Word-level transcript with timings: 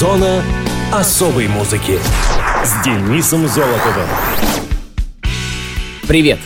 Зона 0.00 0.42
особой 0.90 1.46
музыки 1.46 1.98
с 2.64 2.82
Денисом 2.82 3.46
Золотовым. 3.46 4.08
Привет! 6.08 6.38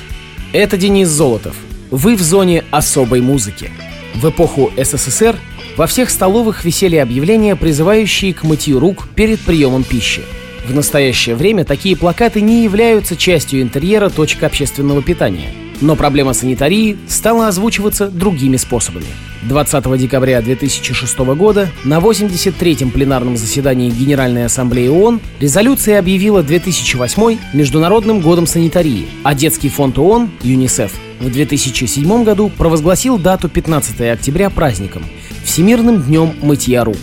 Это 0.52 0.76
Денис 0.76 1.06
Золотов. 1.06 1.54
Вы 1.92 2.16
в 2.16 2.20
зоне 2.20 2.64
особой 2.72 3.20
музыки. 3.20 3.70
В 4.16 4.28
эпоху 4.28 4.72
СССР 4.76 5.36
во 5.76 5.86
всех 5.86 6.10
столовых 6.10 6.64
висели 6.64 6.96
объявления, 6.96 7.54
призывающие 7.54 8.34
к 8.34 8.42
мытью 8.42 8.80
рук 8.80 9.06
перед 9.14 9.38
приемом 9.38 9.84
пищи. 9.84 10.22
В 10.66 10.74
настоящее 10.74 11.36
время 11.36 11.64
такие 11.64 11.96
плакаты 11.96 12.40
не 12.40 12.64
являются 12.64 13.14
частью 13.14 13.62
интерьера 13.62 14.10
точек 14.10 14.42
общественного 14.42 15.00
питания– 15.00 15.54
но 15.80 15.96
проблема 15.96 16.32
санитарии 16.32 16.96
стала 17.08 17.48
озвучиваться 17.48 18.08
другими 18.08 18.56
способами. 18.56 19.06
20 19.44 19.98
декабря 19.98 20.40
2006 20.40 21.18
года 21.18 21.68
на 21.84 21.98
83-м 21.98 22.90
пленарном 22.90 23.36
заседании 23.36 23.90
Генеральной 23.90 24.46
Ассамблеи 24.46 24.88
ООН 24.88 25.20
резолюция 25.38 25.98
объявила 25.98 26.42
2008 26.42 27.38
Международным 27.52 28.20
годом 28.20 28.46
санитарии, 28.46 29.06
а 29.22 29.34
Детский 29.34 29.68
фонд 29.68 29.98
ООН, 29.98 30.30
ЮНИСЕФ, 30.42 30.92
в 31.20 31.30
2007 31.30 32.24
году 32.24 32.50
провозгласил 32.56 33.18
дату 33.18 33.48
15 33.48 34.00
октября 34.12 34.50
праздником– 34.50 35.02
Всемирным 35.44 36.02
днем 36.02 36.32
мытья 36.40 36.84
рук. 36.84 36.96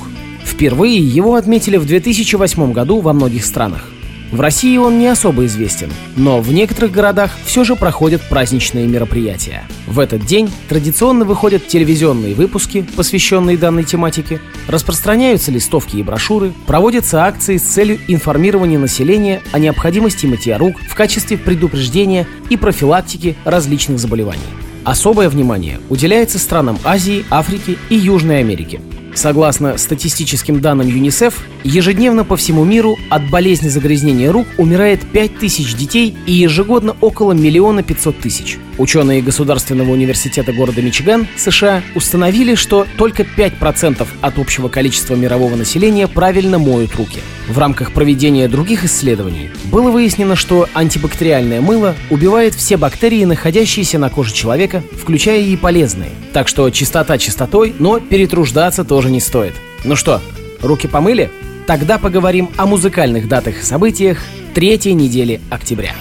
Впервые 0.43 0.97
его 0.97 1.35
отметили 1.35 1.77
в 1.77 1.85
2008 1.85 2.71
году 2.71 2.99
во 2.99 3.13
многих 3.13 3.45
странах– 3.45 3.91
в 4.31 4.39
России 4.39 4.77
он 4.77 4.97
не 4.97 5.07
особо 5.07 5.45
известен, 5.45 5.91
но 6.15 6.39
в 6.39 6.53
некоторых 6.53 6.91
городах 6.91 7.31
все 7.43 7.65
же 7.65 7.75
проходят 7.75 8.21
праздничные 8.29 8.87
мероприятия. 8.87 9.63
В 9.87 9.99
этот 9.99 10.25
день 10.25 10.49
традиционно 10.69 11.25
выходят 11.25 11.67
телевизионные 11.67 12.33
выпуски, 12.33 12.85
посвященные 12.95 13.57
данной 13.57 13.83
тематике, 13.83 14.39
распространяются 14.69 15.51
листовки 15.51 15.97
и 15.97 16.03
брошюры, 16.03 16.53
проводятся 16.65 17.25
акции 17.25 17.57
с 17.57 17.63
целью 17.63 17.99
информирования 18.07 18.79
населения 18.79 19.41
о 19.51 19.59
необходимости 19.59 20.25
мытья 20.25 20.57
рук 20.57 20.77
в 20.89 20.95
качестве 20.95 21.37
предупреждения 21.37 22.25
и 22.49 22.55
профилактики 22.55 23.35
различных 23.43 23.99
заболеваний. 23.99 24.39
Особое 24.85 25.27
внимание 25.27 25.79
уделяется 25.89 26.39
странам 26.39 26.79
Азии, 26.85 27.25
Африки 27.29 27.77
и 27.89 27.95
Южной 27.95 28.39
Америки– 28.39 28.79
Согласно 29.13 29.77
статистическим 29.77 30.61
данным 30.61 30.87
ЮНИСЕФ, 30.87 31.45
ежедневно 31.63 32.23
по 32.23 32.37
всему 32.37 32.63
миру 32.63 32.97
от 33.09 33.29
болезни 33.29 33.67
загрязнения 33.67 34.31
рук 34.31 34.47
умирает 34.57 35.01
5 35.11 35.39
тысяч 35.39 35.75
детей 35.75 36.15
и 36.25 36.33
ежегодно 36.33 36.95
около 37.01 37.33
миллиона 37.33 37.83
500 37.83 38.19
тысяч. 38.19 38.57
Ученые 38.77 39.21
Государственного 39.21 39.91
университета 39.91 40.53
города 40.53 40.81
Мичиган, 40.81 41.27
США, 41.35 41.83
установили, 41.93 42.55
что 42.55 42.87
только 42.97 43.23
5% 43.23 44.07
от 44.21 44.39
общего 44.39 44.69
количества 44.69 45.15
мирового 45.15 45.55
населения 45.55 46.07
правильно 46.07 46.57
моют 46.57 46.95
руки. 46.95 47.19
В 47.47 47.57
рамках 47.57 47.91
проведения 47.91 48.47
других 48.47 48.85
исследований 48.85 49.49
было 49.65 49.91
выяснено, 49.91 50.35
что 50.35 50.69
антибактериальное 50.73 51.59
мыло 51.59 51.95
убивает 52.09 52.55
все 52.55 52.77
бактерии, 52.77 53.25
находящиеся 53.25 53.99
на 53.99 54.09
коже 54.09 54.33
человека, 54.33 54.83
включая 54.93 55.41
и 55.41 55.57
полезные. 55.57 56.11
Так 56.33 56.47
что 56.47 56.69
чистота 56.69 57.17
чистотой, 57.17 57.75
но 57.77 57.99
перетруждаться 57.99 58.85
тоже 58.85 59.00
не 59.09 59.19
стоит. 59.19 59.53
Ну 59.83 59.95
что, 59.95 60.21
руки 60.61 60.87
помыли? 60.87 61.31
Тогда 61.67 61.97
поговорим 61.97 62.49
о 62.57 62.65
музыкальных 62.65 63.27
датах 63.27 63.59
и 63.59 63.63
событиях 63.63 64.19
третьей 64.53 64.93
недели 64.93 65.39
октября. 65.49 65.93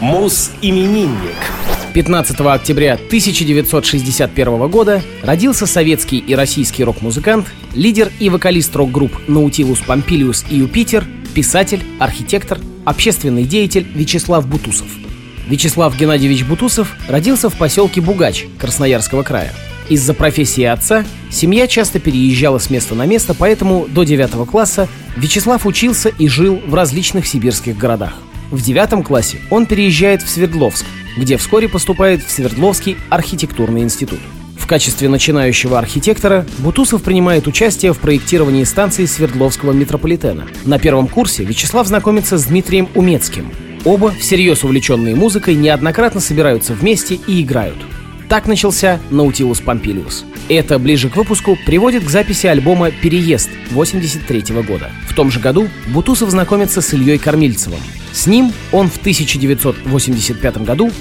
Мус-именинник. 0.00 1.36
15 1.92 2.40
октября 2.40 2.94
1961 2.94 4.68
года 4.68 5.02
родился 5.22 5.66
советский 5.66 6.18
и 6.18 6.34
российский 6.34 6.84
рок-музыкант, 6.84 7.46
лидер 7.74 8.10
и 8.20 8.30
вокалист 8.30 8.74
рок-групп 8.76 9.12
Наутилус 9.28 9.80
Помпилиус 9.80 10.46
и 10.48 10.56
Юпитер, 10.56 11.04
писатель, 11.34 11.82
архитектор, 11.98 12.58
общественный 12.84 13.44
деятель 13.44 13.86
Вячеслав 13.94 14.46
Бутусов. 14.46 14.88
Вячеслав 15.48 15.96
Геннадьевич 15.98 16.44
Бутусов 16.44 16.94
родился 17.08 17.50
в 17.50 17.56
поселке 17.56 18.00
Бугач 18.00 18.46
Красноярского 18.58 19.24
края. 19.24 19.52
Из-за 19.90 20.14
профессии 20.14 20.62
отца 20.62 21.04
семья 21.32 21.66
часто 21.66 21.98
переезжала 21.98 22.58
с 22.58 22.70
места 22.70 22.94
на 22.94 23.06
место, 23.06 23.34
поэтому 23.34 23.88
до 23.88 24.04
9 24.04 24.48
класса 24.48 24.88
Вячеслав 25.16 25.66
учился 25.66 26.10
и 26.10 26.28
жил 26.28 26.62
в 26.64 26.74
различных 26.74 27.26
сибирских 27.26 27.76
городах. 27.76 28.14
В 28.52 28.62
девятом 28.62 29.02
классе 29.02 29.38
он 29.50 29.66
переезжает 29.66 30.22
в 30.22 30.28
Свердловск, 30.28 30.86
где 31.18 31.36
вскоре 31.36 31.68
поступает 31.68 32.22
в 32.22 32.30
Свердловский 32.30 32.98
архитектурный 33.08 33.82
институт. 33.82 34.20
В 34.56 34.68
качестве 34.68 35.08
начинающего 35.08 35.76
архитектора 35.76 36.46
Бутусов 36.58 37.02
принимает 37.02 37.48
участие 37.48 37.92
в 37.92 37.98
проектировании 37.98 38.62
станции 38.62 39.06
Свердловского 39.06 39.72
метрополитена. 39.72 40.46
На 40.64 40.78
первом 40.78 41.08
курсе 41.08 41.42
Вячеслав 41.42 41.88
знакомится 41.88 42.38
с 42.38 42.44
Дмитрием 42.44 42.88
Умецким. 42.94 43.50
Оба, 43.84 44.12
всерьез 44.12 44.62
увлеченные 44.62 45.16
музыкой, 45.16 45.56
неоднократно 45.56 46.20
собираются 46.20 46.74
вместе 46.74 47.18
и 47.26 47.42
играют. 47.42 47.78
Так 48.30 48.46
начался 48.46 49.00
Наутилус 49.10 49.60
Помпилиус. 49.60 50.24
Это 50.48 50.78
ближе 50.78 51.08
к 51.08 51.16
выпуску 51.16 51.58
приводит 51.66 52.04
к 52.04 52.08
записи 52.08 52.46
альбома 52.46 52.92
«Переезд» 52.92 53.50
83 53.72 54.62
года. 54.62 54.92
В 55.08 55.16
том 55.16 55.32
же 55.32 55.40
году 55.40 55.68
Бутусов 55.88 56.30
знакомится 56.30 56.80
с 56.80 56.94
Ильей 56.94 57.18
Кормильцевым. 57.18 57.80
С 58.12 58.28
ним 58.28 58.52
он 58.70 58.88
в 58.88 58.98
1985 58.98 60.58
году 60.58 60.92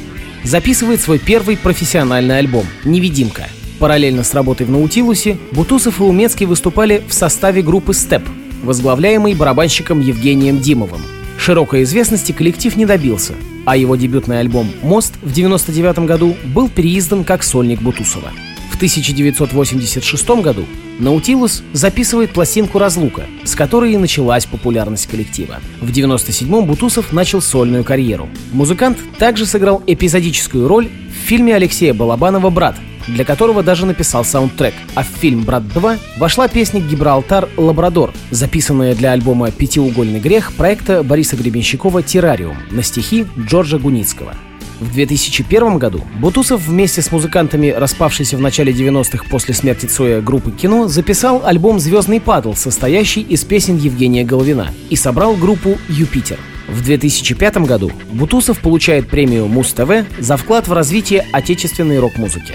записывает 0.44 1.02
свой 1.02 1.20
первый 1.20 1.56
профессиональный 1.56 2.40
альбом 2.40 2.66
«Невидимка». 2.84 3.48
Параллельно 3.78 4.24
с 4.24 4.34
работой 4.34 4.66
в 4.66 4.72
Наутилусе 4.72 5.38
Бутусов 5.52 6.00
и 6.00 6.04
Умецкий 6.04 6.48
выступали 6.48 7.04
в 7.08 7.14
составе 7.14 7.62
группы 7.62 7.94
«Степ», 7.94 8.24
возглавляемой 8.64 9.36
барабанщиком 9.36 10.00
Евгением 10.00 10.62
Димовым. 10.62 11.04
Широкой 11.38 11.84
известности 11.84 12.32
коллектив 12.32 12.76
не 12.76 12.88
добился, 12.88 13.36
а 13.70 13.78
его 13.78 13.96
дебютный 13.96 14.40
альбом 14.40 14.72
«Мост» 14.82 15.14
в 15.22 15.30
1999 15.30 16.00
году 16.08 16.36
был 16.56 16.70
переиздан 16.70 17.24
как 17.24 17.44
сольник 17.44 17.80
Бутусова. 17.84 18.32
В 18.72 18.76
1986 18.78 20.28
году 20.42 20.66
Наутилус 20.98 21.62
записывает 21.72 22.32
пластинку 22.32 22.80
«Разлука», 22.80 23.28
с 23.44 23.54
которой 23.54 23.94
и 23.94 23.98
началась 23.98 24.48
популярность 24.48 25.06
коллектива. 25.06 25.60
В 25.82 25.92
1997-м 25.92 26.66
Бутусов 26.66 27.14
начал 27.14 27.44
сольную 27.44 27.84
карьеру. 27.84 28.28
Музыкант 28.54 28.98
также 29.20 29.46
сыграл 29.46 29.84
эпизодическую 29.86 30.68
роль 30.68 30.88
в 31.08 31.28
фильме 31.28 31.54
Алексея 31.54 31.94
Балабанова 31.94 32.50
«Брат», 32.50 32.76
для 33.10 33.26
которого 33.26 33.64
даже 33.64 33.86
написал 33.86 34.24
саундтрек, 34.24 34.74
а 34.96 35.04
в 35.04 35.08
фильм 35.08 35.44
«Брат 35.44 35.64
2» 35.64 36.00
вошла 36.18 36.48
песня 36.48 36.82
«Гибралтар 36.82 37.50
Лабрадор», 37.58 38.14
записанная 38.32 38.96
для 38.96 39.12
альбома 39.12 39.52
«Пятиугольный 39.52 40.20
грех» 40.20 40.54
проекта 40.54 41.04
Бориса 41.04 41.36
Гребенщикова 41.36 42.04
«Террариум» 42.04 42.58
на 42.72 42.84
стихи 42.84 43.26
Джорджа 43.38 43.78
Гуницкого. 43.78 44.34
В 44.80 44.94
2001 44.94 45.78
году 45.78 46.02
Бутусов 46.22 46.62
вместе 46.66 47.02
с 47.02 47.12
музыкантами, 47.12 47.68
распавшейся 47.68 48.38
в 48.38 48.40
начале 48.40 48.72
90-х 48.72 49.26
после 49.30 49.54
смерти 49.54 49.88
Цоя 49.88 50.22
группы 50.22 50.52
«Кино», 50.52 50.88
записал 50.88 51.46
альбом 51.46 51.80
«Звездный 51.80 52.22
падл», 52.22 52.54
состоящий 52.54 53.22
из 53.22 53.44
песен 53.44 53.76
Евгения 53.76 54.24
Головина, 54.24 54.74
и 54.90 54.96
собрал 54.96 55.36
группу 55.36 55.78
«Юпитер». 55.90 56.40
В 56.70 56.82
2005 56.84 57.58
году 57.58 57.92
Бутусов 58.12 58.60
получает 58.60 59.10
премию 59.10 59.48
Муз-ТВ 59.48 60.06
за 60.20 60.38
вклад 60.38 60.68
в 60.68 60.74
развитие 60.74 61.26
отечественной 61.34 62.00
рок-музыки. 62.00 62.54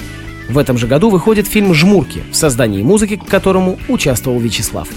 В 0.49 0.59
этом 0.59 0.79
же 0.79 0.87
году 0.87 1.11
выходит 1.11 1.47
фильм 1.47 1.73
«Жмурки», 1.75 2.23
в 2.31 2.37
создании 2.37 2.83
музыки 2.83 3.17
к 3.17 3.27
которому 3.27 3.79
участвовал 3.89 4.39
Вячеслав. 4.39 4.89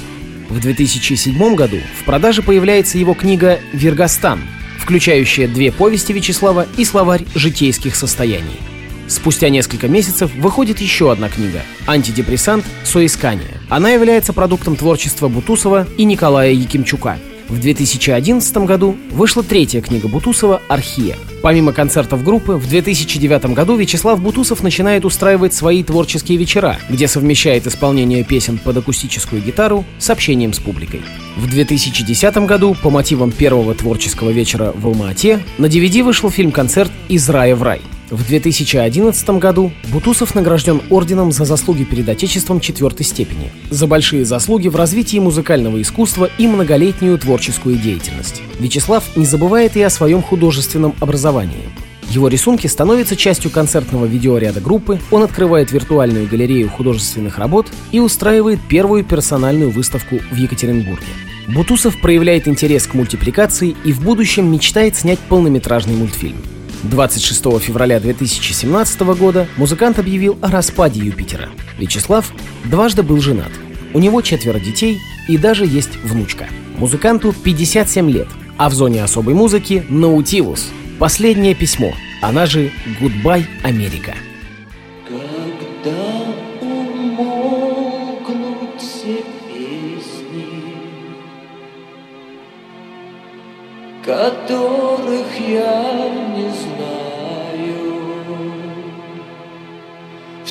В 0.50 0.60
2007 0.60 1.56
году 1.56 1.78
в 2.00 2.06
продаже 2.06 2.42
появляется 2.42 2.98
его 2.98 3.14
книга 3.14 3.60
«Вергостан», 3.74 4.42
включающая 4.80 5.48
две 5.48 5.72
повести 5.72 6.12
Вячеслава 6.14 6.66
и 6.78 6.86
словарь 6.86 7.26
житейских 7.36 7.96
состояний. 7.96 8.60
Спустя 9.08 9.50
несколько 9.50 9.88
месяцев 9.88 10.34
выходит 10.36 10.80
еще 10.80 11.12
одна 11.12 11.30
книга 11.30 11.62
«Антидепрессант. 11.88 12.66
Соискание». 12.84 13.62
Она 13.70 13.90
является 13.90 14.34
продуктом 14.34 14.76
творчества 14.76 15.30
Бутусова 15.30 15.88
и 15.98 16.04
Николая 16.04 16.52
Якимчука– 16.52 17.18
в 17.50 17.62
2011 17.62 18.58
году 18.58 18.98
вышла 19.10 19.42
третья 19.42 19.82
книга 19.82 20.10
Бутусова 20.10 20.62
«Архия». 20.68 21.16
Помимо 21.48 21.72
концертов 21.72 22.26
группы, 22.26 22.56
в 22.56 22.68
2009 22.68 23.54
году 23.54 23.78
Вячеслав 23.78 24.22
Бутусов 24.22 24.64
начинает 24.64 25.06
устраивать 25.06 25.54
свои 25.54 25.82
творческие 25.82 26.38
вечера, 26.38 26.78
где 26.90 27.08
совмещает 27.08 27.66
исполнение 27.66 28.26
песен 28.26 28.58
под 28.58 28.76
акустическую 28.76 29.42
гитару 29.42 29.86
с 29.98 30.10
общением 30.10 30.52
с 30.52 30.60
публикой. 30.60 31.04
В 31.38 31.50
2010 31.50 32.38
году 32.40 32.76
по 32.84 32.90
мотивам 32.90 33.32
первого 33.32 33.74
творческого 33.76 34.32
вечера 34.32 34.74
в 34.76 34.88
Алма-Ате 34.88 35.40
на 35.58 35.68
DVD 35.68 36.04
вышел 36.04 36.30
фильм-концерт 36.30 36.92
«Из 37.08 37.30
рая 37.30 37.56
в 37.56 37.64
рай». 37.64 37.80
В 38.10 38.26
2011 38.26 39.30
году 39.32 39.74
Бутусов 39.92 40.34
награжден 40.34 40.82
орденом 40.90 41.34
за 41.34 41.44
заслуги 41.44 41.84
перед 41.84 42.08
Отечеством 42.08 42.62
четвертой 42.62 43.06
степени, 43.06 43.52
за 43.70 43.86
большие 43.86 44.24
заслуги 44.24 44.70
в 44.70 44.78
развитии 44.78 45.18
музыкального 45.18 45.82
искусства 45.82 46.30
и 46.38 46.48
многолетнюю 46.48 47.18
творческую 47.18 47.76
деятельность. 47.78 48.42
Вячеслав 48.60 49.04
не 49.18 49.26
забывает 49.26 49.76
и 49.76 49.82
о 49.82 49.90
своем 49.90 50.22
художественном 50.22 50.96
образовании. 51.02 51.70
Его 52.10 52.30
рисунки 52.30 52.68
становятся 52.68 53.18
частью 53.18 53.52
концертного 53.52 54.06
видеоряда 54.06 54.62
группы, 54.62 55.02
он 55.12 55.24
открывает 55.24 55.74
виртуальную 55.74 56.30
галерею 56.30 56.70
художественных 56.70 57.38
работ 57.38 57.68
и 57.92 58.00
устраивает 58.00 58.62
первую 58.70 59.04
персональную 59.04 59.70
выставку 59.70 60.20
в 60.32 60.36
Екатеринбурге. 60.36 61.08
Бутусов 61.50 62.00
проявляет 62.00 62.48
интерес 62.48 62.88
к 62.88 62.94
мультипликации 62.94 63.76
и 63.84 63.92
в 63.92 64.02
будущем 64.02 64.50
мечтает 64.50 64.96
снять 64.96 65.20
полнометражный 65.20 65.96
мультфильм. 65.96 66.38
26 66.84 67.60
февраля 67.60 68.00
2017 68.00 69.02
года 69.02 69.48
музыкант 69.58 70.00
объявил 70.00 70.38
о 70.42 70.52
распаде 70.52 71.00
Юпитера. 71.02 71.50
Вячеслав 71.78 72.32
дважды 72.66 73.04
был 73.04 73.20
женат. 73.20 73.52
У 73.94 74.00
него 74.00 74.22
четверо 74.22 74.60
детей 74.60 75.00
и 75.28 75.38
даже 75.38 75.66
есть 75.66 75.96
внучка. 76.04 76.48
Музыканту 76.78 77.34
57 77.34 78.10
лет, 78.12 78.28
а 78.58 78.70
в 78.70 78.74
зоне 78.74 79.04
особой 79.04 79.34
музыки 79.34 79.86
Наутилус. 79.90 80.68
Последнее 81.00 81.56
письмо, 81.56 81.94
она 82.22 82.46
же 82.46 82.72
«Goodbye, 83.00 83.48
Америка». 83.64 84.14
Когда 85.08 85.96
умолкнут 86.62 87.70
все 88.80 89.24
песни, 89.48 90.76
которых 94.04 95.26
я 95.48 96.07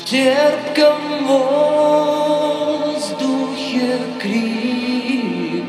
терпком 0.09 1.27
воздухе 2.47 3.07
крикнет 4.21 5.63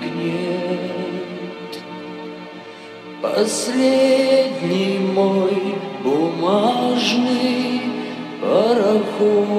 последний 3.21 5.01
мой 5.13 5.75
бумажный 6.05 7.83
пароход. 8.41 9.58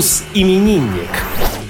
Мус-именинник. 0.00 1.10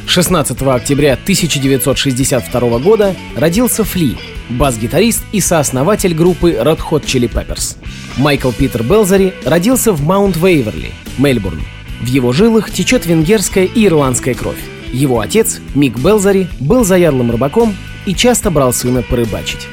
16 0.07 0.63
октября 0.63 1.15
1962 1.15 2.79
года 2.79 3.17
родился 3.35 3.83
Фли, 3.83 4.17
бас-гитарист 4.51 5.25
и 5.33 5.41
сооснователь 5.41 6.15
группы 6.15 6.53
Red 6.53 6.79
Hot 6.79 7.05
Chili 7.05 7.29
Peppers. 7.29 7.77
Майкл 8.19 8.53
Питер 8.53 8.85
Белзари 8.85 9.35
родился 9.45 9.93
в 9.93 10.03
Маунт-Вейверли, 10.03 10.93
Мельбурн. 11.19 11.61
В 12.03 12.07
его 12.07 12.33
жилах 12.33 12.71
течет 12.71 13.05
венгерская 13.05 13.65
и 13.65 13.85
ирландская 13.85 14.35
кровь. 14.35 14.63
Его 14.93 15.19
отец, 15.19 15.59
Мик 15.75 15.99
Белзари, 15.99 16.47
был 16.61 16.85
заядлым 16.85 17.33
рыбаком 17.33 17.75
и 18.07 18.15
часто 18.15 18.53
брал 18.53 18.73
сына 18.73 19.03
порыбачить. 19.03 19.67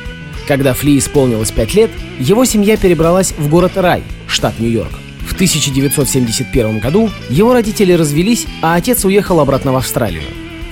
Когда 0.47 0.73
Фли 0.73 0.97
исполнилось 0.97 1.51
5 1.51 1.73
лет, 1.75 1.91
его 2.17 2.43
семья 2.43 2.75
перебралась 2.75 3.35
в 3.37 3.49
город 3.49 3.73
Рай, 3.75 4.01
штат 4.27 4.57
Нью-Йорк. 4.57 4.93
В 5.37 5.39
1971 5.39 6.79
году 6.79 7.11
его 7.29 7.53
родители 7.53 7.93
развелись, 7.93 8.47
а 8.63 8.73
отец 8.73 9.05
уехал 9.05 9.39
обратно 9.39 9.71
в 9.71 9.77
Австралию. 9.77 10.23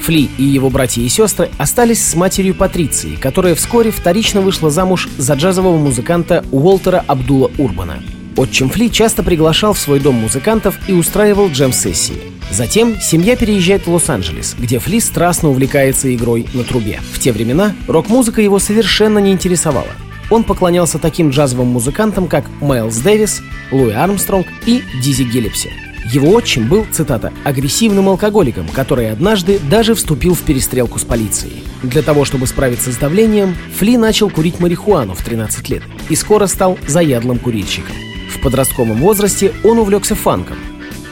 Фли 0.01 0.27
и 0.39 0.43
его 0.43 0.71
братья 0.71 1.03
и 1.03 1.07
сестры 1.07 1.51
остались 1.59 2.03
с 2.03 2.15
матерью 2.15 2.55
Патрицией, 2.55 3.15
которая 3.15 3.53
вскоре 3.53 3.91
вторично 3.91 4.41
вышла 4.41 4.71
замуж 4.71 5.07
за 5.19 5.35
джазового 5.35 5.77
музыканта 5.77 6.43
Уолтера 6.51 7.05
Абдула 7.05 7.51
Урбана. 7.59 8.01
Отчим 8.37 8.71
Фли 8.71 8.89
часто 8.89 9.21
приглашал 9.21 9.73
в 9.73 9.79
свой 9.79 9.99
дом 9.99 10.15
музыкантов 10.15 10.79
и 10.87 10.93
устраивал 10.93 11.49
джем-сессии. 11.49 12.17
Затем 12.49 12.99
семья 12.99 13.35
переезжает 13.35 13.85
в 13.85 13.93
Лос-Анджелес, 13.93 14.55
где 14.57 14.79
Фли 14.79 14.99
страстно 14.99 15.49
увлекается 15.49 16.13
игрой 16.15 16.47
на 16.55 16.63
трубе. 16.63 17.01
В 17.13 17.19
те 17.19 17.31
времена 17.31 17.75
рок-музыка 17.87 18.41
его 18.41 18.57
совершенно 18.57 19.19
не 19.19 19.31
интересовала. 19.31 19.91
Он 20.29 20.43
поклонялся 20.43 20.99
таким 20.99 21.29
джазовым 21.29 21.67
музыкантам, 21.67 22.27
как 22.27 22.45
Майлз 22.61 22.97
Дэвис, 22.97 23.41
Луи 23.71 23.91
Армстронг 23.91 24.47
и 24.65 24.83
Дизи 25.01 25.23
Гиллипси. 25.23 25.71
Его 26.11 26.31
отчим 26.33 26.67
был, 26.67 26.85
цитата, 26.91 27.33
«агрессивным 27.43 28.09
алкоголиком, 28.09 28.67
который 28.67 29.11
однажды 29.11 29.59
даже 29.59 29.95
вступил 29.95 30.35
в 30.35 30.41
перестрелку 30.41 30.99
с 30.99 31.03
полицией». 31.03 31.63
Для 31.81 32.03
того, 32.03 32.25
чтобы 32.25 32.45
справиться 32.45 32.91
с 32.91 32.97
давлением, 32.97 33.55
Фли 33.77 33.97
начал 33.97 34.29
курить 34.29 34.59
марихуану 34.59 35.15
в 35.15 35.23
13 35.23 35.67
лет 35.69 35.81
и 36.09 36.15
скоро 36.15 36.45
стал 36.45 36.77
заядлым 36.87 37.39
курильщиком. 37.39 37.95
В 38.29 38.39
подростковом 38.41 38.97
возрасте 38.97 39.53
он 39.63 39.79
увлекся 39.79 40.13
фанком. 40.13 40.57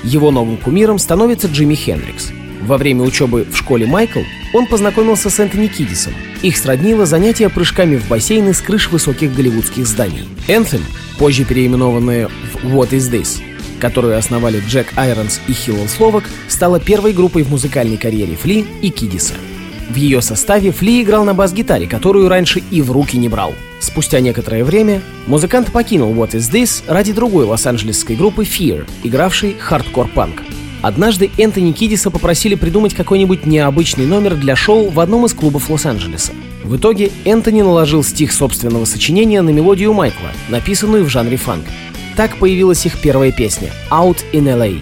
Его 0.03 0.29
новым 0.29 0.57
кумиром 0.57 0.99
становится 0.99 1.47
Джимми 1.47 1.75
Хендрикс. 1.75 2.31
Во 2.65 2.77
время 2.77 3.03
учебы 3.03 3.45
в 3.49 3.57
школе 3.57 3.85
Майкл 3.85 4.21
он 4.53 4.67
познакомился 4.67 5.29
с 5.29 5.39
Энтони 5.39 5.67
Кидисом. 5.67 6.13
Их 6.41 6.57
сроднило 6.57 7.05
занятие 7.05 7.49
прыжками 7.49 7.97
в 7.97 8.07
бассейны 8.07 8.53
с 8.53 8.61
крыш 8.61 8.89
высоких 8.89 9.35
голливудских 9.35 9.85
зданий. 9.85 10.23
Anthym, 10.47 10.81
позже 11.17 11.43
переименованное 11.43 12.29
в 12.53 12.65
What 12.73 12.91
Is 12.91 13.11
This, 13.11 13.41
которую 13.79 14.17
основали 14.17 14.61
Джек 14.65 14.87
Айронс 14.95 15.41
и 15.47 15.53
Хиллел 15.53 15.89
Словак, 15.89 16.23
стала 16.47 16.79
первой 16.79 17.11
группой 17.11 17.43
в 17.43 17.49
музыкальной 17.49 17.97
карьере 17.97 18.35
Фли 18.35 18.65
и 18.81 18.89
Кидиса. 18.89 19.33
В 19.89 19.95
ее 19.95 20.21
составе 20.21 20.71
Фли 20.71 21.01
играл 21.01 21.25
на 21.25 21.33
бас-гитаре, 21.33 21.87
которую 21.87 22.29
раньше 22.29 22.63
и 22.71 22.81
в 22.81 22.91
руки 22.93 23.17
не 23.17 23.27
брал. 23.27 23.53
Спустя 23.81 24.21
некоторое 24.21 24.63
время 24.63 25.01
музыкант 25.27 25.73
покинул 25.73 26.13
What 26.13 26.31
Is 26.31 26.49
This 26.49 26.83
ради 26.87 27.11
другой 27.11 27.43
лос-анджелесской 27.45 28.15
группы 28.15 28.43
Fear, 28.43 28.87
игравшей 29.03 29.57
хардкор-панк. 29.59 30.41
Однажды 30.83 31.31
Энтони 31.37 31.71
Кидиса 31.71 32.11
попросили 32.11 32.55
придумать 32.55 32.93
какой-нибудь 32.93 33.45
необычный 33.45 34.05
номер 34.05 34.35
для 34.35 34.57
шоу 34.57 34.89
в 34.89 34.99
одном 34.99 35.25
из 35.25 35.33
клубов 35.33 35.69
Лос-Анджелеса. 35.69 36.33
В 36.65 36.75
итоге 36.75 37.09
Энтони 37.23 37.61
наложил 37.61 38.03
стих 38.03 38.33
собственного 38.33 38.83
сочинения 38.83 39.41
на 39.41 39.51
мелодию 39.51 39.93
Майкла, 39.93 40.31
написанную 40.49 41.05
в 41.05 41.09
жанре 41.09 41.37
фанк. 41.37 41.63
Так 42.17 42.35
появилась 42.35 42.85
их 42.85 42.99
первая 42.99 43.31
песня 43.31 43.69
«Out 43.89 44.17
in 44.33 44.43
LA». 44.43 44.81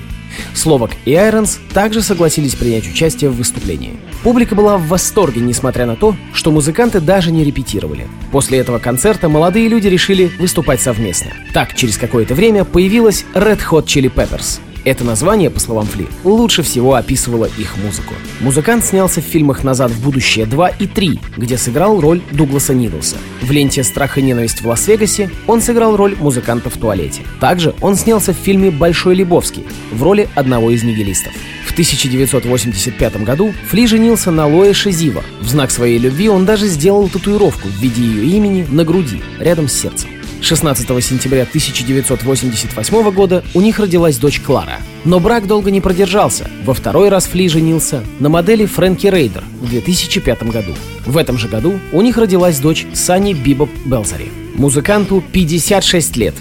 Словак 0.56 0.92
и 1.06 1.14
Айронс 1.14 1.60
также 1.72 2.02
согласились 2.02 2.56
принять 2.56 2.88
участие 2.88 3.30
в 3.30 3.36
выступлении. 3.36 3.94
Публика 4.24 4.56
была 4.56 4.78
в 4.78 4.88
восторге, 4.88 5.42
несмотря 5.42 5.86
на 5.86 5.96
то, 5.96 6.16
что 6.34 6.50
музыканты 6.50 7.00
даже 7.00 7.32
не 7.32 7.44
репетировали. 7.44 8.08
После 8.32 8.58
этого 8.58 8.80
концерта 8.80 9.30
молодые 9.30 9.68
люди 9.68 9.88
решили 9.88 10.32
выступать 10.40 10.82
совместно. 10.82 11.32
Так, 11.54 11.76
через 11.76 12.00
какое-то 12.00 12.34
время 12.34 12.66
появилась 12.66 13.24
Red 13.36 13.60
Hot 13.70 13.86
Chili 13.86 14.12
Peppers— 14.12 14.62
это 14.84 15.04
название, 15.04 15.50
по 15.50 15.60
словам 15.60 15.86
Фли, 15.86 16.08
лучше 16.24 16.64
всего 16.64 16.96
описывало 16.96 17.46
их 17.46 17.78
музыку. 17.78 18.14
Музыкант 18.40 18.86
снялся 18.86 19.22
в 19.22 19.26
фильмах 19.26 19.64
«Назад 19.64 19.92
в 19.92 20.04
будущее 20.04 20.46
2» 20.46 20.74
и 20.80 20.88
3, 20.88 21.20
где 21.38 21.58
сыграл 21.58 22.00
роль 22.00 22.22
Дугласа 22.32 22.74
Нидлса. 22.74 23.18
В 23.42 23.52
ленте 23.52 23.84
«Страх 23.84 24.18
и 24.18 24.22
ненависть 24.22 24.62
в 24.62 24.68
Лас-Вегасе» 24.68 25.30
он 25.48 25.62
сыграл 25.62 25.96
роль 25.96 26.16
музыканта 26.20 26.70
в 26.70 26.78
туалете. 26.78 27.22
Также 27.40 27.76
он 27.82 27.96
снялся 27.96 28.34
в 28.34 28.38
фильме 28.38 28.72
«Большой 28.72 29.16
Лебовский» 29.16 29.66
в 29.92 30.02
роли 30.04 30.30
одного 30.36 30.72
из 30.72 30.84
нигилистов. 30.84 31.34
В 31.66 31.72
1985 31.74 33.24
году 33.24 33.54
Фли 33.70 33.86
женился 33.86 34.32
на 34.32 34.46
Лое 34.48 34.74
Шизива. 34.74 35.24
В 35.40 35.48
знак 35.48 35.72
своей 35.72 35.98
любви 36.00 36.28
он 36.28 36.46
даже 36.46 36.68
сделал 36.68 37.08
татуировку 37.08 37.68
в 37.68 37.82
виде 37.82 38.02
ее 38.02 38.26
имени 38.36 38.68
на 38.70 38.84
груди, 38.84 39.22
рядом 39.40 39.70
с 39.70 39.74
сердцем. 39.74 40.10
16 40.42 41.04
сентября 41.04 41.44
1988 41.44 43.12
года 43.12 43.44
у 43.54 43.62
них 43.62 43.80
родилась 43.80 44.18
дочь 44.18 44.40
Клара. 44.42 44.80
Но 45.06 45.20
брак 45.20 45.48
долго 45.48 45.72
не 45.72 45.82
продержался. 45.82 46.50
Во 46.66 46.74
второй 46.74 47.10
раз 47.10 47.28
Фли 47.28 47.48
женился 47.48 48.04
на 48.20 48.30
модели 48.30 48.66
Фрэнки 48.66 49.08
Рейдер 49.08 49.44
в 49.62 49.70
2005 49.70 50.44
году. 50.44 50.74
В 51.06 51.18
этом 51.18 51.38
же 51.38 51.48
году 51.48 51.80
у 51.92 52.02
них 52.02 52.18
родилась 52.18 52.60
дочь 52.60 52.86
Сани 52.94 53.34
Бибоп 53.34 53.70
Белзари. 53.86 54.32
Музыканту 54.56 55.24
56 55.32 56.18
лет. 56.18 56.36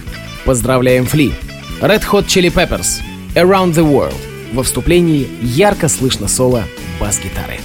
Поздравляем 0.45 1.07
Фли! 1.07 1.33
Red 1.81 2.03
Hot 2.11 2.27
Chili 2.27 2.53
Peppers 2.53 3.01
Around 3.35 3.75
the 3.75 3.85
World. 3.85 4.17
Во 4.53 4.63
вступлении 4.63 5.29
ярко 5.43 5.89
слышно 5.89 6.27
соло 6.27 6.65
бас-гитары. 6.99 7.59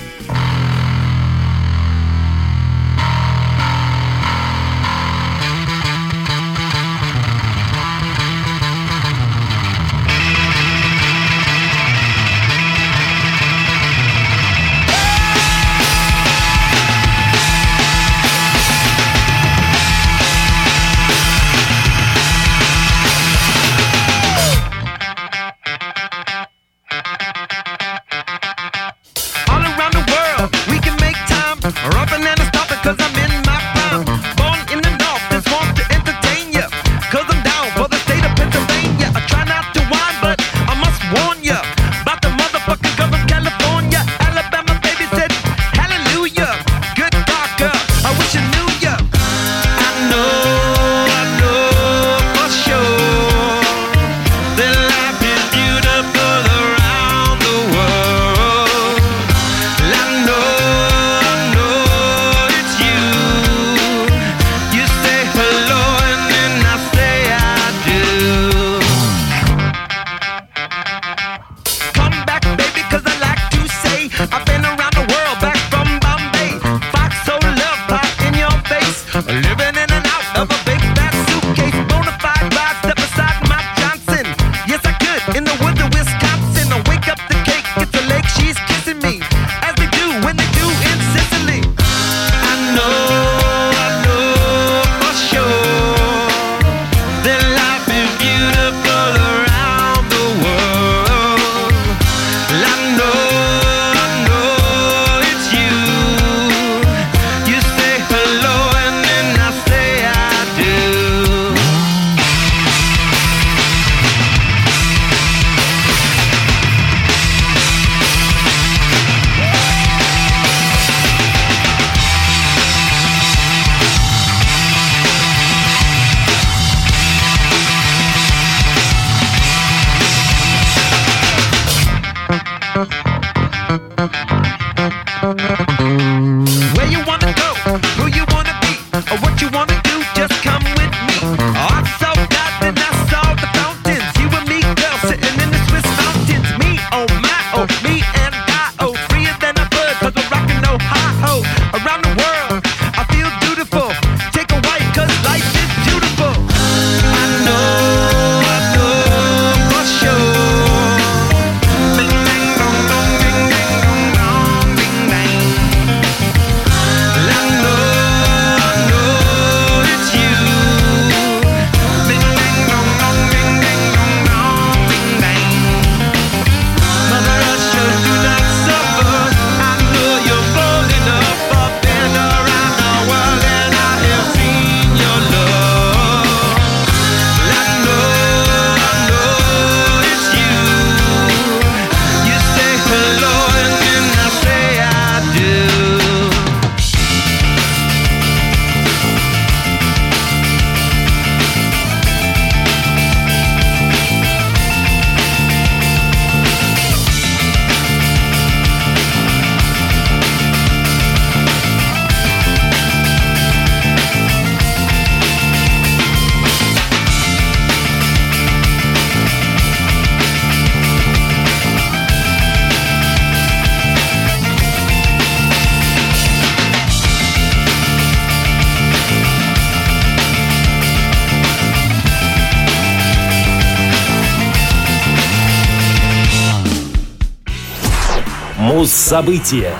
Муз-события. 239.05 239.71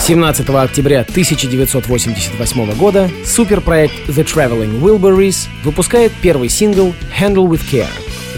17 0.00 0.48
октября 0.48 1.00
1988 1.00 2.72
года 2.76 3.10
суперпроект 3.22 3.92
The 4.08 4.24
Traveling 4.24 4.80
Wilburys 4.80 5.48
выпускает 5.64 6.12
первый 6.22 6.48
сингл 6.48 6.94
Handle 7.20 7.46
with 7.46 7.60
Care. 7.70 7.86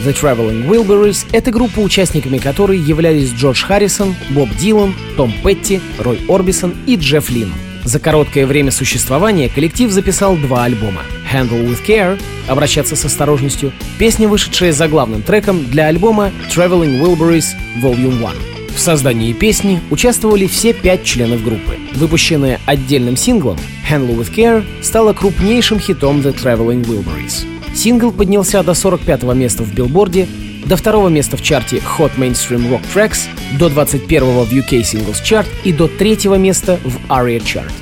The 0.05 0.13
Traveling 0.13 0.67
Wilburys— 0.67 1.27
это 1.33 1.53
группа, 1.53 1.79
участниками 1.79 2.39
которой 2.39 2.77
являлись 2.77 3.33
Джордж 3.35 3.63
Харрисон, 3.65 4.17
Боб 4.31 4.49
Дилан, 4.59 4.97
Том 5.17 5.33
Петти, 5.45 5.81
Рой 6.01 6.19
Орбисон 6.29 6.75
и 6.89 6.97
Джефф 6.97 7.31
Лин. 7.31 7.53
За 7.85 8.01
короткое 8.01 8.47
время 8.47 8.73
существования 8.73 9.49
коллектив 9.49 9.93
записал 9.93 10.37
два 10.37 10.65
альбома. 10.65 11.03
Handle 11.33 11.65
with 11.69 11.87
Care— 11.87 12.21
«Обращаться 12.49 12.97
с 12.97 13.05
осторожностью», 13.05 13.73
песня, 13.97 14.27
вышедшая 14.27 14.73
заглавным 14.73 15.23
треком 15.23 15.65
для 15.67 15.87
альбома 15.87 16.33
Traveling 16.53 17.01
Wilburys 17.01 17.55
Volume 17.81 18.19
1. 18.27 18.56
В 18.77 18.79
создании 18.79 19.33
песни 19.33 19.81
участвовали 19.91 20.47
все 20.47 20.75
пять 20.75 21.03
членов 21.03 21.43
группы. 21.43 21.79
Выпущенная 21.95 22.61
отдельным 22.67 23.17
синглом, 23.17 23.57
Handle 23.91 24.19
with 24.19 24.33
Care 24.35 24.65
стала 24.83 25.15
крупнейшим 25.15 25.81
хитом 25.81 26.21
The 26.21 26.37
Traveling 26.37 26.85
Wilburys. 26.85 27.47
Сингл 27.75 28.13
поднялся 28.13 28.63
до 28.63 28.73
45-го 28.73 29.33
места 29.33 29.63
в 29.63 29.73
билборде, 29.73 30.29
до 30.67 30.77
второго 30.77 31.09
места 31.09 31.39
в 31.39 31.43
чарте 31.43 31.79
Hot 31.99 32.13
Mainstream 32.19 32.71
Rock 32.71 32.83
Tracks, 32.95 33.21
до 33.59 33.69
21-го 33.69 34.45
в 34.45 34.53
UK 34.53 34.83
Singles 34.83 35.23
Chart 35.25 35.47
и 35.65 35.73
до 35.73 35.89
третьего 35.89 36.35
места 36.35 36.79
в 36.85 36.99
ARIA 37.11 37.41
Chart. 37.41 37.73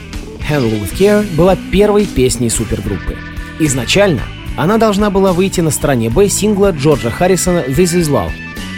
Handle 0.48 0.80
with 0.80 0.96
Care 0.96 1.26
была 1.34 1.56
первой 1.72 2.06
песней 2.06 2.50
супергруппы. 2.50 3.16
Изначально 3.58 4.22
она 4.56 4.78
должна 4.78 5.10
была 5.10 5.32
выйти 5.32 5.60
на 5.60 5.72
стороне 5.72 6.08
Б 6.08 6.28
сингла 6.28 6.70
Джорджа 6.70 7.10
Харрисона 7.10 7.64
«This 7.66 7.98
is 7.98 8.08
Love», 8.08 8.30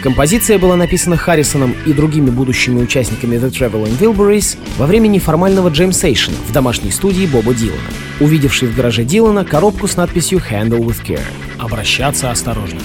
Композиция 0.03 0.59
была 0.59 0.75
написана 0.75 1.17
Харрисоном 1.17 1.75
и 1.85 1.91
другими 1.91 2.29
будущими 2.29 2.79
участниками 2.81 3.37
The 3.37 3.49
Traveling 3.49 3.97
Wilburys 3.99 4.57
во 4.77 4.85
время 4.85 5.07
неформального 5.07 5.69
джеймсейшена 5.69 6.37
в 6.47 6.51
домашней 6.51 6.91
студии 6.91 7.25
Боба 7.25 7.53
Дилана, 7.55 7.81
увидевший 8.19 8.67
в 8.67 8.75
гараже 8.75 9.03
Дилана 9.03 9.43
коробку 9.43 9.87
с 9.87 9.97
надписью 9.97 10.39
«Handle 10.39 10.79
with 10.79 11.03
care»— 11.03 11.19
«Обращаться 11.57 12.29
осторожно». 12.29 12.79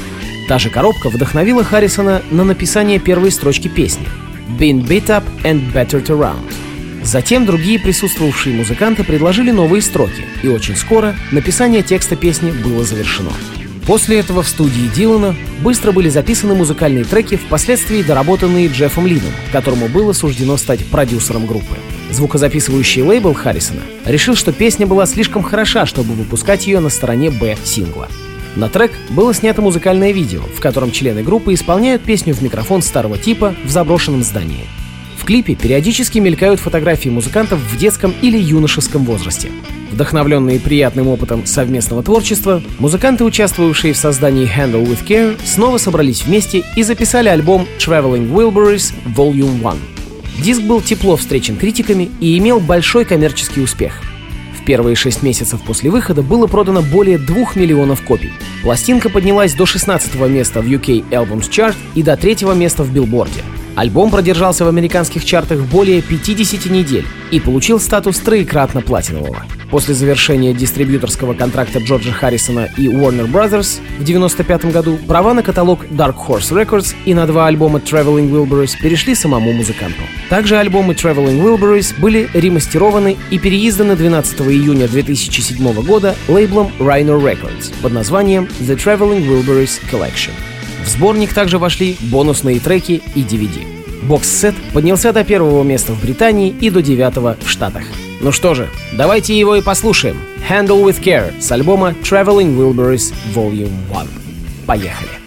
Та 0.49 0.59
же 0.59 0.71
коробка 0.71 1.11
вдохновила 1.11 1.63
Харрисона 1.63 2.23
на 2.31 2.45
написание 2.45 2.99
первой 2.99 3.31
строчки 3.31 3.69
песни 3.69 4.07
«Been 4.59 4.87
beat 4.87 5.07
up 5.09 5.25
and 5.45 5.71
battered 5.73 6.07
around». 6.07 6.51
Затем 7.05 7.45
другие 7.45 7.79
присутствовавшие 7.79 8.57
музыканты 8.57 9.05
предложили 9.05 9.51
новые 9.51 9.83
строки, 9.83 10.25
и 10.43 10.49
очень 10.49 10.77
скоро 10.77 11.15
написание 11.31 11.83
текста 11.83 12.17
песни 12.17 12.53
было 12.53 12.85
завершено. 12.85 13.33
После 13.93 14.21
этого 14.21 14.43
в 14.43 14.49
студии 14.49 14.89
Дилана 14.97 15.37
быстро 15.63 15.93
были 15.93 16.09
записаны 16.09 16.55
музыкальные 16.55 17.05
треки, 17.05 17.37
впоследствии 17.37 18.01
доработанные 18.01 18.69
Джеффом 18.69 19.07
Лином, 19.07 19.35
которому 19.53 19.87
было 19.87 20.15
суждено 20.15 20.57
стать 20.57 20.83
продюсером 20.87 21.45
группы. 21.45 21.77
Звукозаписывающий 22.11 23.03
лейбл 23.03 23.35
Харрисона 23.35 23.83
решил, 24.07 24.35
что 24.35 24.51
песня 24.51 24.87
была 24.87 25.05
слишком 25.05 25.43
хороша, 25.43 25.85
чтобы 25.85 26.15
выпускать 26.15 26.67
ее 26.67 26.81
на 26.81 26.89
стороне 26.89 27.31
Б 27.31 27.55
сингла. 27.65 28.09
На 28.57 28.71
трек 28.71 28.93
было 29.11 29.35
снято 29.35 29.61
музыкальное 29.61 30.13
видео, 30.13 30.41
в 30.41 30.61
котором 30.61 30.91
члены 30.91 31.23
группы 31.23 31.53
исполняют 31.53 32.01
песню 32.03 32.33
в 32.33 32.41
микрофон 32.41 32.81
старого 32.81 33.19
типа 33.19 33.55
в 33.63 33.69
заброшенном 33.69 34.23
здании. 34.23 34.65
В 35.23 35.25
клипе 35.25 35.55
периодически 35.55 36.19
мелькают 36.19 36.59
фотографии 36.59 37.09
музыкантов 37.09 37.61
в 37.61 37.79
детском 37.79 38.13
или 38.23 38.37
юношеском 38.37 39.05
возрасте. 39.05 39.53
Вдохновленные 39.93 40.59
приятным 40.59 41.07
опытом 41.07 41.47
совместного 41.47 42.03
творчества, 42.03 42.61
музыканты, 42.81 43.23
участвовавшие 43.23 43.93
в 43.93 43.97
создании 43.97 44.51
Handle 44.53 44.85
with 44.85 45.07
Care, 45.07 45.39
снова 45.45 45.79
собрались 45.79 46.25
вместе 46.25 46.65
и 46.75 46.83
записали 46.83 47.29
альбом 47.29 47.69
Traveling 47.79 48.33
Wilburys 48.33 48.93
Volume 49.17 49.61
1. 49.61 50.43
Диск 50.43 50.63
был 50.63 50.81
тепло 50.81 51.17
встречен 51.17 51.57
критиками 51.57 52.11
и 52.19 52.37
имел 52.39 52.59
большой 52.59 53.05
коммерческий 53.05 53.61
успех. 53.61 54.03
В 54.61 54.65
первые 54.65 54.97
шесть 54.97 55.23
месяцев 55.23 55.61
после 55.65 55.91
выхода 55.91 56.23
было 56.23 56.49
продано 56.49 56.83
более 56.83 57.19
двух 57.19 57.55
миллионов 57.55 58.03
копий. 58.03 58.33
Пластинка 58.65 59.09
поднялась 59.09 59.55
до 59.55 59.67
16 59.67 60.17
места 60.29 60.63
в 60.63 60.67
UK 60.67 61.11
Albums 61.11 61.49
Chart 61.49 61.77
и 61.95 62.03
до 62.03 62.17
третьего 62.17 62.55
места 62.55 62.83
в 62.83 62.93
билборде. 62.93 63.43
Альбом 63.75 64.11
продержался 64.11 64.65
в 64.65 64.69
американских 64.69 65.25
чартах 65.25 65.61
более 65.61 66.03
50 66.03 66.67
недель 66.67 67.07
и 67.31 67.41
получил 67.41 67.81
статус 67.81 68.19
троекратно 68.19 68.83
платинового. 68.83 69.45
После 69.71 69.95
завершения 69.95 70.53
дистрибьюторского 70.53 71.33
контракта 71.33 71.79
Джорджа 71.79 72.13
Харрисона 72.13 72.69
и 72.77 72.89
Warner 72.89 73.27
Brothers 73.27 73.81
в 73.99 74.03
1995 74.03 74.67
году 74.67 74.99
права 75.09 75.33
на 75.33 75.43
каталог 75.43 75.87
Dark 75.87 76.17
Horse 76.29 76.53
Records 76.53 76.95
и 77.07 77.15
на 77.15 77.27
два 77.27 77.47
альбома 77.47 77.79
Traveling 77.79 78.31
Wilburys 78.31 78.73
перешли 78.83 79.15
самому 79.15 79.53
музыканту. 79.53 80.03
Также 80.29 80.59
альбомы 80.59 80.93
Traveling 80.93 81.43
Wilburys 81.43 81.99
были 81.99 82.29
ремастерованы 82.35 83.17
и 83.31 83.39
переизданы 83.39 83.97
12 83.97 84.41
июня 84.43 84.89
2007 84.89 85.73
года 85.83 86.15
лейблом 86.29 86.71
Rhino 86.79 87.19
Records 87.19 87.73
под 87.81 87.93
названием 87.93 88.47
The 88.61 88.77
Traveling 88.77 89.27
Wilburys 89.27 89.81
Collection. 89.91 90.33
В 90.85 90.89
сборник 90.89 91.33
также 91.33 91.59
вошли 91.59 91.97
бонусные 92.01 92.61
треки 92.61 93.03
и 93.15 93.21
DVD. 93.21 93.67
Бокс-сет 94.03 94.55
поднялся 94.73 95.13
до 95.13 95.25
первого 95.25 95.63
места 95.63 95.93
в 95.93 96.03
Британии 96.03 96.51
и 96.61 96.71
до 96.71 96.83
девятого 96.83 97.37
в 97.41 97.49
Штатах. 97.49 97.85
Ну 98.21 98.33
что 98.33 98.55
же, 98.55 98.69
давайте 98.93 99.39
его 99.39 99.57
и 99.57 99.63
послушаем. 99.63 100.17
Handle 100.49 100.85
with 100.85 101.01
Care 101.01 101.41
с 101.41 101.51
альбома 101.53 101.95
Traveling 102.03 102.57
Wilburys 102.57 103.15
Volume 103.35 103.71
1. 103.91 104.09
Поехали! 104.67 105.23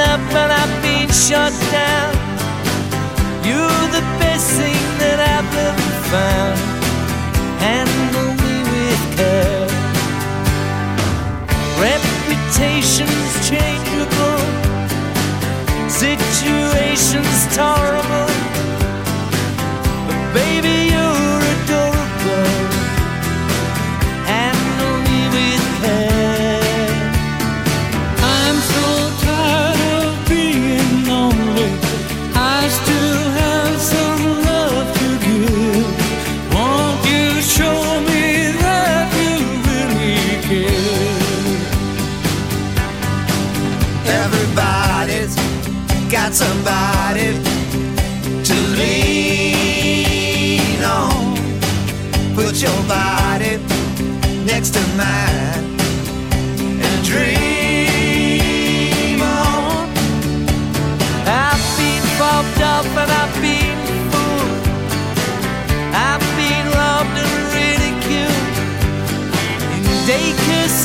Up 0.00 0.34
and 0.34 0.52
I've 0.52 0.77
shut 1.26 1.52
down. 1.72 2.14
You're 3.42 3.86
the 3.90 4.04
best 4.22 4.46
thing 4.52 4.82
that 5.02 5.18
I've 5.18 5.52
ever 5.68 5.90
found. 6.14 6.58
Handle 7.58 8.32
me 8.44 8.56
with 8.72 9.02
care. 9.18 9.66
Reputation's 11.82 13.32
changeable. 13.50 14.42
Situation's 15.90 17.56
tolerable. 17.56 18.47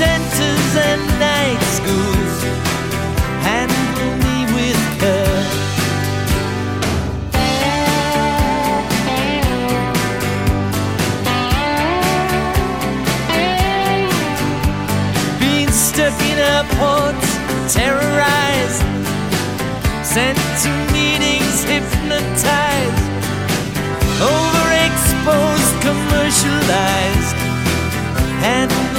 Centers 0.03 0.71
and 0.89 1.01
night 1.19 1.61
schools. 1.77 2.35
Handle 3.47 4.11
me 4.25 4.37
with 4.55 4.81
care. 5.01 5.43
Been 15.39 15.71
stuck 15.71 16.17
in 16.29 16.37
airports, 16.51 17.29
terrorized 17.73 18.83
sent 20.13 20.37
to 20.63 20.69
meetings 20.93 21.63
hypnotized, 21.63 23.05
overexposed, 24.31 25.73
commercialized. 25.87 27.35
Handle 28.45 28.92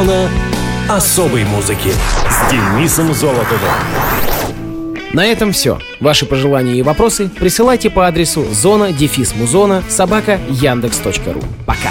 Зона 0.00 0.30
особой 0.88 1.44
музыки 1.44 1.92
с 2.30 2.50
Денисом 2.50 3.12
Золотовым. 3.12 3.68
На 5.12 5.26
этом 5.26 5.52
все. 5.52 5.78
Ваши 6.00 6.24
пожелания 6.24 6.76
и 6.76 6.82
вопросы 6.82 7.28
присылайте 7.28 7.90
по 7.90 8.06
адресу 8.06 8.46
зона 8.50 8.92
дефис 8.92 9.34
музона 9.34 9.82
собака 9.90 10.40
яндекс.ру. 10.48 11.42
Пока. 11.66 11.90